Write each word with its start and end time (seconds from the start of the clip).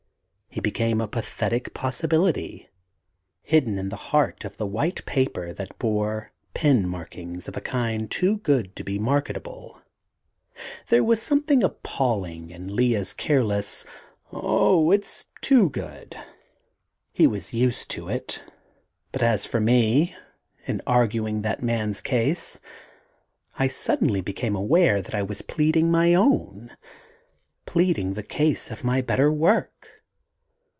He 0.53 0.59
became 0.59 0.99
a 0.99 1.07
pathetic 1.07 1.73
possibility, 1.73 2.67
hidden 3.41 3.77
in 3.77 3.87
the 3.87 3.95
heart 3.95 4.43
of 4.43 4.57
the 4.57 4.65
white 4.67 5.05
paper 5.05 5.53
that 5.53 5.79
bore 5.79 6.33
pen 6.53 6.85
markings 6.85 7.47
of 7.47 7.55
a 7.55 7.61
kind 7.61 8.11
too 8.11 8.39
good 8.39 8.75
to 8.75 8.83
be 8.83 8.99
marketable. 8.99 9.79
There 10.89 11.05
was 11.05 11.21
something 11.21 11.63
appalling 11.63 12.49
in 12.49 12.75
Lea's 12.75 13.13
careless 13.13 13.85
"Oh, 14.33 14.91
it's 14.91 15.25
too 15.39 15.69
good!" 15.69 16.17
He 17.13 17.25
was 17.27 17.53
used 17.53 17.89
to 17.91 18.09
it, 18.09 18.43
but 19.13 19.23
as 19.23 19.45
for 19.45 19.61
me, 19.61 20.17
in 20.65 20.81
arguing 20.85 21.43
that 21.43 21.63
man's 21.63 22.01
case 22.01 22.59
I 23.57 23.69
suddenly 23.69 24.19
became 24.19 24.57
aware 24.57 25.01
that 25.01 25.15
I 25.15 25.23
was 25.23 25.41
pleading 25.41 25.89
my 25.89 26.13
own 26.13 26.75
pleading 27.65 28.15
the 28.15 28.21
case 28.23 28.69
of 28.69 28.83
my 28.83 28.99
better 28.99 29.31
work. 29.31 29.87